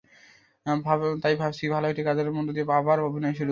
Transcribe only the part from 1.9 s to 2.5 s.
একটি কাজের মধ্য